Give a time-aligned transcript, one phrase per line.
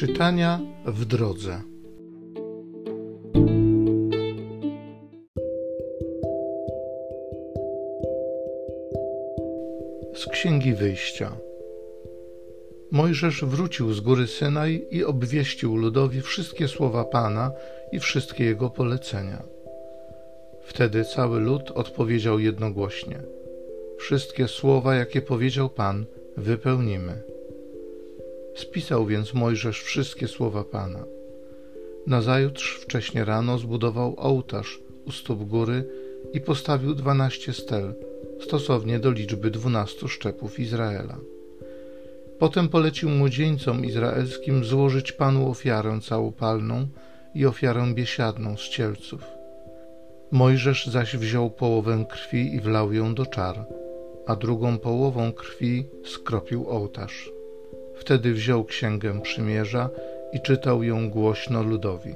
[0.00, 1.62] Czytania w drodze.
[10.14, 11.36] Z Księgi Wyjścia.
[12.90, 17.52] Mojżesz wrócił z góry Synaj i obwieścił ludowi wszystkie słowa Pana
[17.92, 19.42] i wszystkie jego polecenia.
[20.62, 23.22] Wtedy cały lud odpowiedział jednogłośnie:
[23.98, 26.06] Wszystkie słowa, jakie powiedział Pan,
[26.36, 27.29] wypełnimy.
[28.60, 31.04] Spisał więc Mojżesz wszystkie słowa Pana.
[32.06, 35.84] Nazajutrz wcześnie rano zbudował ołtarz u stóp góry
[36.32, 37.94] i postawił dwanaście stel,
[38.40, 41.16] stosownie do liczby dwunastu szczepów Izraela.
[42.38, 46.88] Potem polecił młodzieńcom izraelskim złożyć Panu ofiarę całopalną
[47.34, 49.22] i ofiarę biesiadną z cielców.
[50.30, 53.66] Mojżesz zaś wziął połowę krwi i wlał ją do czar,
[54.26, 57.39] a drugą połową krwi skropił ołtarz.
[58.00, 59.90] Wtedy wziął księgę przymierza
[60.32, 62.14] i czytał ją głośno ludowi.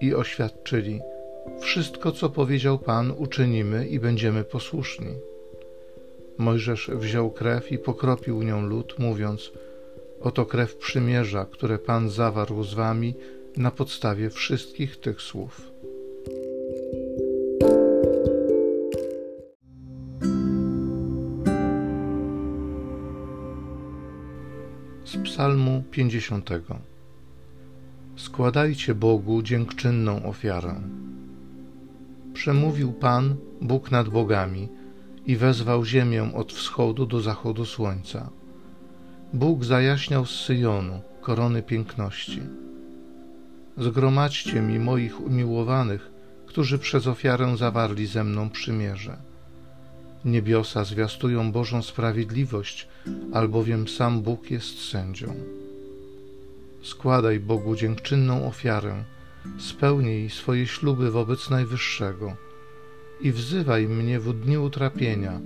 [0.00, 1.00] I oświadczyli:
[1.60, 5.14] Wszystko, co powiedział Pan, uczynimy i będziemy posłuszni.
[6.38, 9.52] Mojżesz wziął krew i pokropił nią lud, mówiąc:
[10.20, 13.14] Oto krew przymierza, które Pan zawarł z wami
[13.56, 15.70] na podstawie wszystkich tych słów.
[25.34, 26.50] Psalmu 50.
[28.16, 30.80] Składajcie Bogu dziękczynną ofiarę.
[32.32, 34.68] Przemówił Pan, Bóg nad bogami,
[35.26, 38.30] i wezwał ziemię od wschodu do zachodu słońca.
[39.32, 42.42] Bóg zajaśniał z Syjonu korony piękności.
[43.76, 46.10] Zgromadźcie mi moich umiłowanych,
[46.46, 49.16] którzy przez ofiarę zawarli ze mną przymierze.
[50.24, 52.88] Niebiosa zwiastują Bożą sprawiedliwość,
[53.32, 55.34] albowiem sam Bóg jest sędzią.
[56.82, 59.04] Składaj Bogu dziękczynną ofiarę,
[59.58, 62.36] spełnij swoje śluby wobec Najwyższego
[63.20, 65.40] i wzywaj mnie w dniu utrapienia,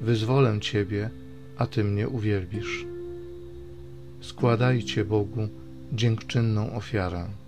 [0.00, 1.10] wyzwolę Ciebie,
[1.58, 2.86] a Ty mnie uwielbisz.
[4.20, 5.48] Składajcie Bogu
[5.92, 7.41] dziękczynną ofiarę.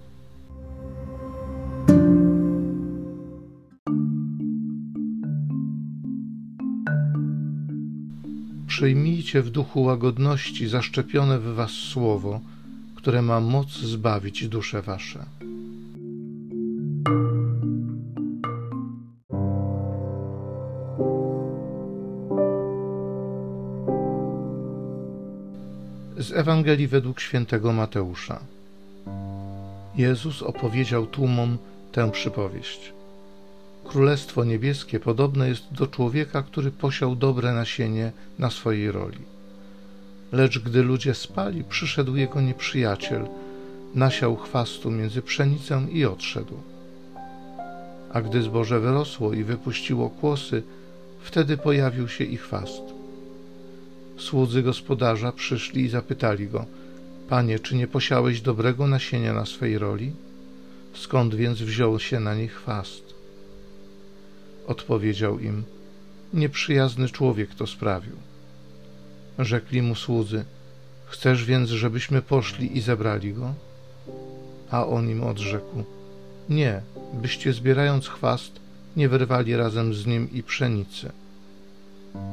[8.74, 12.40] Przyjmijcie w duchu łagodności zaszczepione w was słowo,
[12.94, 15.24] które ma moc zbawić dusze wasze.
[26.18, 28.40] Z Ewangelii według świętego Mateusza.
[29.96, 31.58] Jezus opowiedział tłumom
[31.92, 32.92] tę przypowieść.
[33.84, 39.18] Królestwo Niebieskie podobne jest do człowieka, który posiał dobre nasienie na swojej roli.
[40.32, 43.28] Lecz gdy ludzie spali, przyszedł jego nieprzyjaciel,
[43.94, 46.54] nasiał chwastu między pszenicę i odszedł.
[48.12, 50.62] A gdy zboże wyrosło i wypuściło kłosy,
[51.20, 52.82] wtedy pojawił się i chwast.
[54.16, 56.66] Słudzy gospodarza przyszli i zapytali go:
[57.28, 60.12] Panie, czy nie posiałeś dobrego nasienia na swej roli?
[60.94, 63.14] Skąd więc wziął się na nich chwast?
[64.66, 65.64] Odpowiedział im:
[66.34, 68.16] Nieprzyjazny człowiek to sprawił.
[69.38, 70.44] Rzekli mu słudzy:
[71.06, 73.54] Chcesz więc, żebyśmy poszli i zebrali go?
[74.70, 75.84] A on im odrzekł:
[76.48, 76.80] Nie,
[77.12, 78.52] byście zbierając chwast,
[78.96, 81.12] nie wyrwali razem z nim i pszenicy.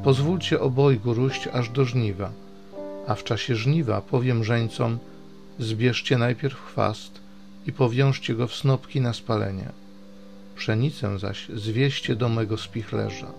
[0.03, 2.31] Pozwólcie obojgu róść aż do żniwa,
[3.07, 4.99] a w czasie żniwa powiem żeńcom:
[5.59, 7.11] Zbierzcie najpierw chwast
[7.67, 9.71] i powiążcie go w snopki na spalenie
[10.61, 13.31] pszenicę zaś zwieście do mego spichlerza.